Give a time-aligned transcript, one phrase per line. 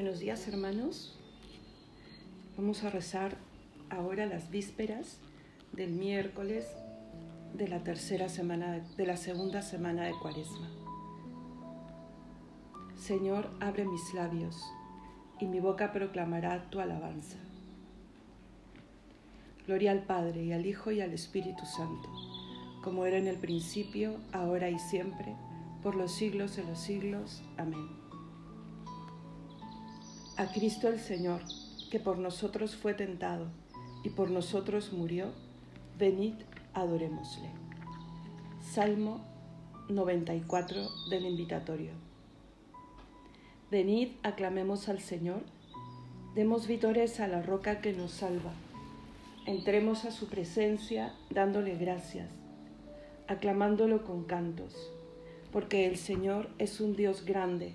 [0.00, 1.18] Buenos días hermanos.
[2.56, 3.36] Vamos a rezar
[3.90, 5.18] ahora las vísperas
[5.72, 6.68] del miércoles
[7.54, 10.70] de la tercera semana de la segunda semana de Cuaresma.
[12.96, 14.62] Señor, abre mis labios
[15.40, 17.38] y mi boca proclamará tu alabanza.
[19.66, 22.08] Gloria al Padre y al Hijo y al Espíritu Santo,
[22.84, 25.34] como era en el principio, ahora y siempre,
[25.82, 27.42] por los siglos de los siglos.
[27.56, 28.07] Amén
[30.38, 31.40] a Cristo el Señor,
[31.90, 33.46] que por nosotros fue tentado
[34.04, 35.32] y por nosotros murió,
[35.98, 36.34] venid,
[36.74, 37.48] adorémosle.
[38.62, 39.20] Salmo
[39.88, 40.80] 94
[41.10, 41.90] del invitatorio.
[43.72, 45.42] Venid, aclamemos al Señor,
[46.36, 48.52] demos vítores a la roca que nos salva,
[49.44, 52.28] entremos a su presencia dándole gracias,
[53.26, 54.92] aclamándolo con cantos,
[55.50, 57.74] porque el Señor es un Dios grande,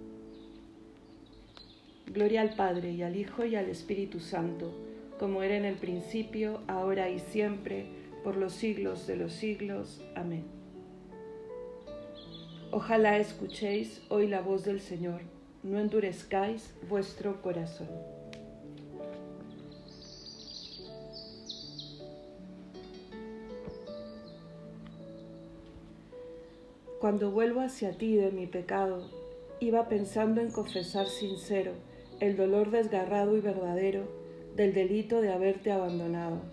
[2.13, 4.71] Gloria al Padre y al Hijo y al Espíritu Santo
[5.21, 7.85] como era en el principio, ahora y siempre,
[8.23, 10.01] por los siglos de los siglos.
[10.15, 10.45] Amén.
[12.71, 15.21] Ojalá escuchéis hoy la voz del Señor,
[15.61, 17.87] no endurezcáis vuestro corazón.
[26.99, 29.07] Cuando vuelvo hacia ti de mi pecado,
[29.59, 31.73] iba pensando en confesar sincero
[32.21, 34.03] el dolor desgarrado y verdadero
[34.55, 36.43] del delito de haberte abandonado.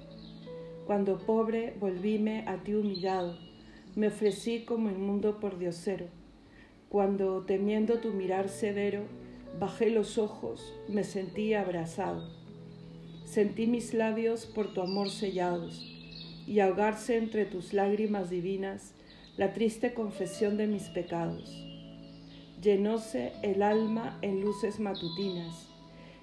[0.86, 3.38] Cuando pobre volvíme a ti humillado,
[3.94, 6.06] me ofrecí como inmundo por diosero.
[6.88, 9.02] Cuando temiendo tu mirar severo,
[9.60, 12.30] bajé los ojos, me sentí abrazado.
[13.26, 15.84] Sentí mis labios por tu amor sellados
[16.46, 18.94] y ahogarse entre tus lágrimas divinas
[19.36, 21.67] la triste confesión de mis pecados.
[22.62, 25.68] Llenóse el alma en luces matutinas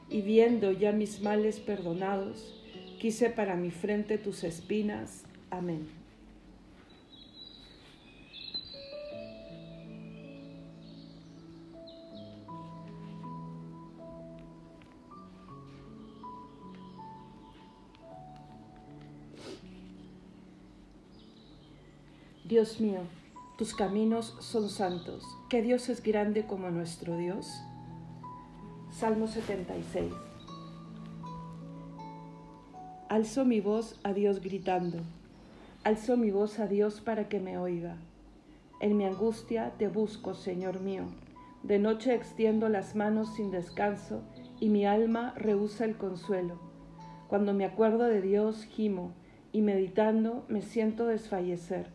[0.10, 2.62] y viendo ya mis males perdonados,
[3.00, 5.24] quise para mi frente tus espinas.
[5.50, 5.88] Amén.
[22.44, 23.00] Dios mío,
[23.58, 25.24] tus caminos son santos.
[25.48, 27.62] ¿Qué Dios es grande como nuestro Dios?
[28.92, 30.12] Salmo 76.
[33.08, 35.00] Alzo mi voz a Dios gritando,
[35.86, 37.96] alzo mi voz a Dios para que me oiga.
[38.82, 41.06] En mi angustia te busco, Señor mío.
[41.64, 44.22] De noche extiendo las manos sin descanso
[44.60, 46.60] y mi alma rehúsa el consuelo.
[47.30, 49.14] Cuando me acuerdo de Dios, gimo
[49.54, 51.95] y meditando me siento desfallecer.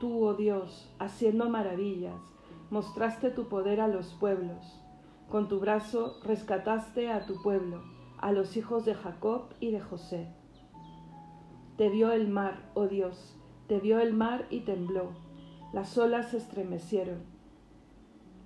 [0.00, 2.20] Tú, oh Dios, haciendo maravillas,
[2.70, 4.80] mostraste tu poder a los pueblos.
[5.28, 7.82] Con tu brazo rescataste a tu pueblo
[8.20, 10.28] a los hijos de Jacob y de José.
[11.76, 13.36] Te vio el mar, oh Dios,
[13.68, 15.12] te vio el mar y tembló.
[15.72, 17.22] Las olas se estremecieron.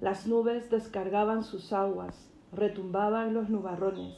[0.01, 4.15] Las nubes descargaban sus aguas, retumbaban los nubarrones,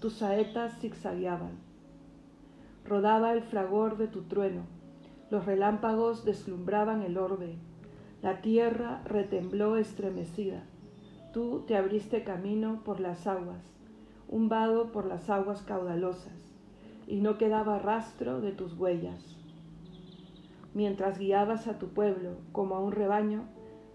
[0.00, 1.58] tus saetas zigzagueaban.
[2.84, 4.64] Rodaba el fragor de tu trueno,
[5.30, 7.56] los relámpagos deslumbraban el orbe,
[8.22, 10.64] la tierra retembló estremecida.
[11.32, 13.62] Tú te abriste camino por las aguas,
[14.28, 16.32] un vado por las aguas caudalosas,
[17.06, 19.36] y no quedaba rastro de tus huellas.
[20.74, 23.44] Mientras guiabas a tu pueblo como a un rebaño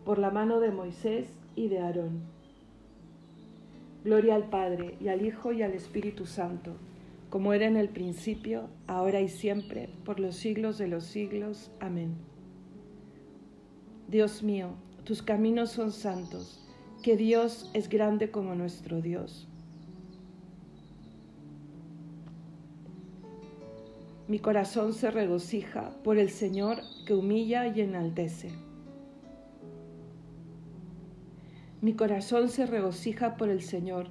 [0.05, 2.23] por la mano de Moisés y de Aarón.
[4.03, 6.73] Gloria al Padre y al Hijo y al Espíritu Santo,
[7.29, 11.71] como era en el principio, ahora y siempre, por los siglos de los siglos.
[11.79, 12.15] Amén.
[14.07, 16.63] Dios mío, tus caminos son santos,
[17.03, 19.47] que Dios es grande como nuestro Dios.
[24.27, 28.51] Mi corazón se regocija por el Señor que humilla y enaltece.
[31.81, 34.07] Mi corazón se regocija por el Señor,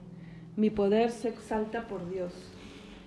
[0.54, 2.53] mi poder se exalta por Dios.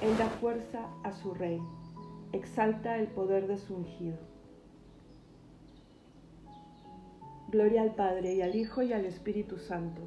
[0.00, 1.60] Él da fuerza a su rey,
[2.32, 4.18] exalta el poder de su ungido.
[7.48, 10.02] Gloria al Padre y al Hijo y al Espíritu Santo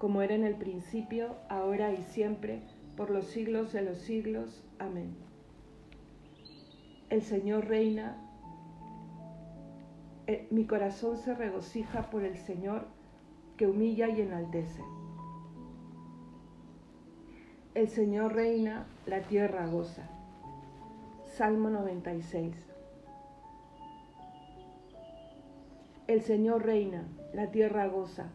[0.00, 2.62] como era en el principio, ahora y siempre,
[2.96, 4.64] por los siglos de los siglos.
[4.78, 5.14] Amén.
[7.10, 8.16] El Señor reina,
[10.26, 12.86] eh, mi corazón se regocija por el Señor
[13.58, 14.80] que humilla y enaltece.
[17.72, 20.02] El Señor reina, la tierra goza.
[21.24, 22.52] Salmo 96.
[26.08, 28.32] El Señor reina, la tierra goza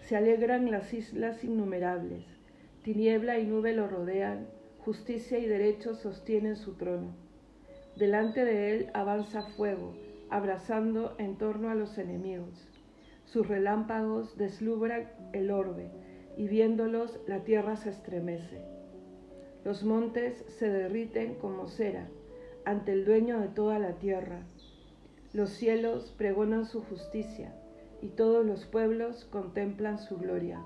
[0.00, 2.24] se alegran las islas innumerables,
[2.82, 4.48] tiniebla y nube lo rodean,
[4.84, 7.14] justicia y derecho sostienen su trono.
[7.94, 9.94] Delante de él avanza fuego,
[10.28, 12.68] abrazando en torno a los enemigos.
[13.26, 15.88] Sus relámpagos deslumbran el orbe,
[16.36, 18.71] y viéndolos la tierra se estremece.
[19.64, 22.08] Los montes se derriten como cera
[22.64, 24.42] ante el dueño de toda la tierra.
[25.32, 27.54] Los cielos pregonan su justicia
[28.00, 30.60] y todos los pueblos contemplan su gloria.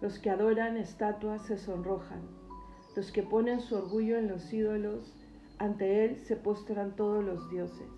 [0.00, 2.22] Los que adoran estatuas se sonrojan,
[2.94, 5.12] los que ponen su orgullo en los ídolos,
[5.58, 7.88] ante él se postran todos los dioses.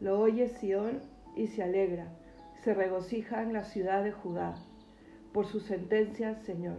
[0.00, 1.00] Lo oye Sión
[1.36, 2.12] y se alegra,
[2.62, 4.54] se regocija en la ciudad de Judá,
[5.32, 6.78] por sus sentencias, Señor,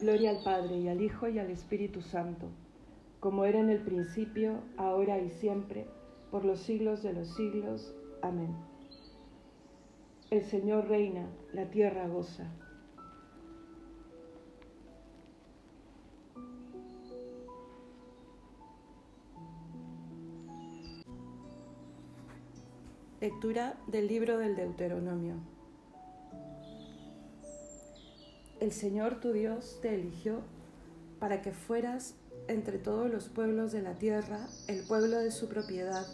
[0.00, 2.48] Gloria al Padre y al Hijo y al Espíritu Santo,
[3.20, 5.86] como era en el principio, ahora y siempre,
[6.30, 7.94] por los siglos de los siglos.
[8.22, 8.54] Amén.
[10.30, 12.50] El Señor reina, la tierra goza.
[23.20, 25.51] Lectura del libro del Deuteronomio.
[28.62, 30.38] El Señor tu Dios te eligió
[31.18, 32.14] para que fueras
[32.46, 36.06] entre todos los pueblos de la tierra el pueblo de su propiedad,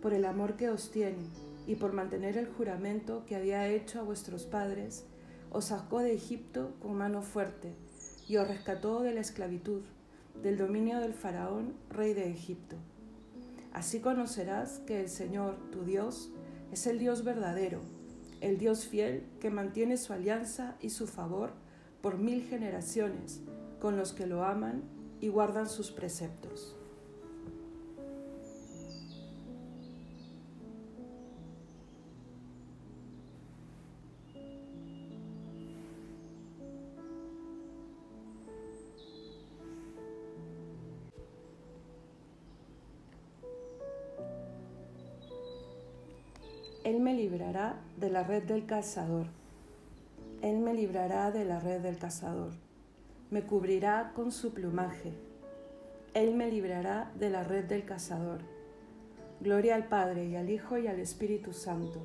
[0.00, 1.26] por el amor que os tiene
[1.66, 5.06] y por mantener el juramento que había hecho a vuestros padres,
[5.50, 7.74] os sacó de Egipto con mano fuerte
[8.28, 9.82] y os rescató de la esclavitud,
[10.44, 12.76] del dominio del faraón, rey de Egipto.
[13.72, 16.30] Así conocerás que el Señor, tu Dios,
[16.70, 17.80] es el Dios verdadero,
[18.40, 21.52] el Dios fiel que mantiene su alianza y su favor
[22.00, 23.40] por mil generaciones
[23.80, 24.82] con los que lo aman
[25.20, 26.76] y guardan sus preceptos.
[46.84, 49.26] Él me librará de la red del cazador.
[50.42, 52.52] Él me librará de la red del cazador.
[53.30, 55.14] Me cubrirá con su plumaje.
[56.14, 58.40] Él me librará de la red del cazador.
[59.40, 62.00] Gloria al Padre y al Hijo y al Espíritu Santo.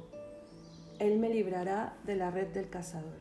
[1.00, 3.19] Él me librará de la red del cazador.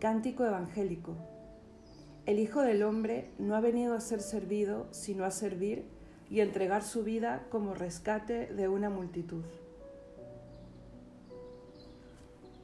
[0.00, 1.16] Cántico evangélico.
[2.26, 5.95] El Hijo del Hombre no ha venido a ser servido, sino a servir
[6.30, 9.44] y entregar su vida como rescate de una multitud.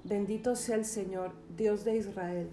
[0.04, 2.49] Bendito sea el Señor, Dios de Israel,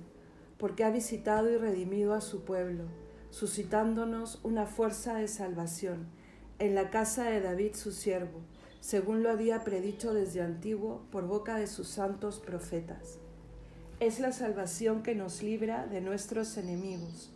[0.57, 2.83] porque ha visitado y redimido a su pueblo,
[3.31, 6.07] suscitándonos una fuerza de salvación
[6.59, 8.41] en la casa de David su siervo,
[8.81, 13.17] según lo había predicho desde antiguo por boca de sus santos profetas.
[13.99, 17.31] Es la salvación que nos libra de nuestros enemigos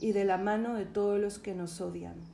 [0.00, 2.33] y de la mano de todos los que nos odian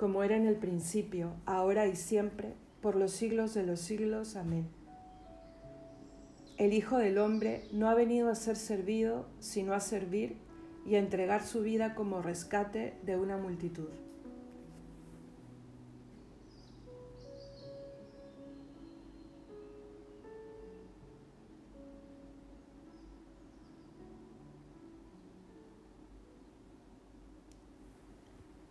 [0.00, 4.34] como era en el principio, ahora y siempre, por los siglos de los siglos.
[4.34, 4.66] Amén.
[6.56, 10.38] El Hijo del Hombre no ha venido a ser servido, sino a servir
[10.86, 13.90] y a entregar su vida como rescate de una multitud.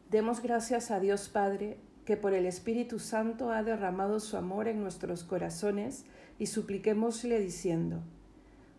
[0.09, 4.81] Demos gracias a Dios Padre, que por el Espíritu Santo ha derramado su amor en
[4.81, 6.05] nuestros corazones,
[6.39, 8.01] y supliquémosle diciendo,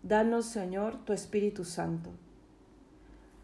[0.03, 2.11] Danos, Señor, tu Espíritu Santo.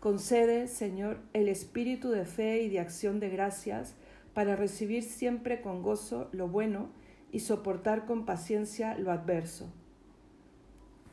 [0.01, 3.95] Concede, Señor, el espíritu de fe y de acción de gracias
[4.35, 6.89] para recibir siempre con gozo lo bueno
[7.31, 9.73] y soportar con paciencia lo adverso.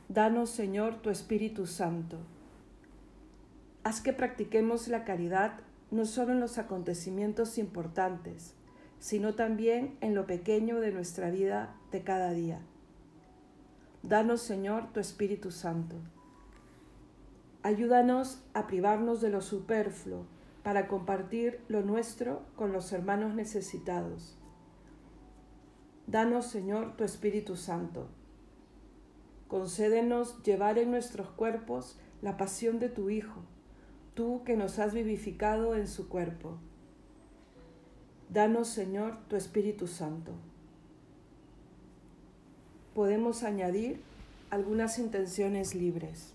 [0.09, 2.17] Danos, Señor, tu Espíritu Santo.
[3.83, 5.59] Haz que practiquemos la caridad
[5.91, 8.55] no solo en los acontecimientos importantes,
[8.99, 12.61] sino también en lo pequeño de nuestra vida de cada día.
[14.01, 15.97] Danos, Señor, tu Espíritu Santo.
[17.63, 20.25] Ayúdanos a privarnos de lo superfluo
[20.63, 24.37] para compartir lo nuestro con los hermanos necesitados.
[26.07, 28.07] Danos, Señor, tu Espíritu Santo.
[29.47, 33.43] Concédenos llevar en nuestros cuerpos la pasión de tu Hijo
[34.13, 36.57] tú que nos has vivificado en su cuerpo.
[38.29, 40.31] Danos, Señor, tu Espíritu Santo.
[42.93, 44.01] Podemos añadir
[44.49, 46.33] algunas intenciones libres.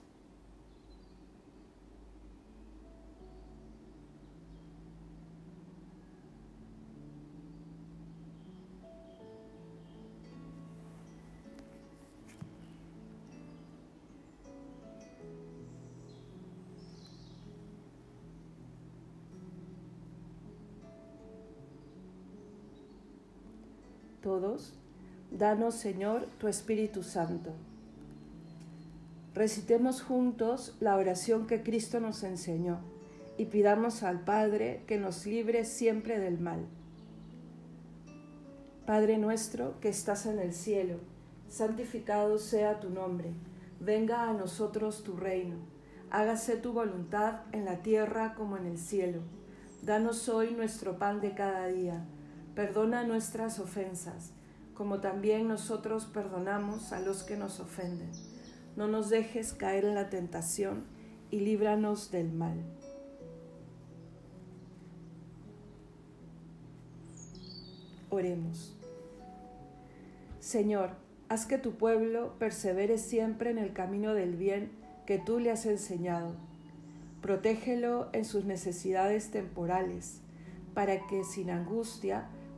[24.28, 24.75] Todos,
[25.30, 27.54] Danos, Señor, tu Espíritu Santo.
[29.35, 32.78] Recitemos juntos la oración que Cristo nos enseñó
[33.38, 36.66] y pidamos al Padre que nos libre siempre del mal.
[38.85, 40.97] Padre nuestro que estás en el cielo,
[41.49, 43.30] santificado sea tu nombre,
[43.80, 45.56] venga a nosotros tu reino,
[46.11, 49.20] hágase tu voluntad en la tierra como en el cielo.
[49.80, 52.04] Danos hoy nuestro pan de cada día,
[52.59, 54.33] perdona nuestras ofensas
[54.75, 58.11] como también nosotros perdonamos a los que nos ofenden.
[58.75, 60.83] No nos dejes caer en la tentación
[61.31, 62.57] y líbranos del mal.
[68.11, 68.77] Oremos.
[70.41, 70.91] Señor,
[71.29, 74.73] haz que tu pueblo persevere siempre en el camino del bien
[75.07, 76.35] que tú le has enseñado.
[77.23, 80.23] Protégelo en sus necesidades temporales,
[80.75, 82.29] para que sin angustia